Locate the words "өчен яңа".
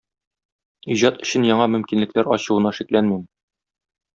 1.27-1.67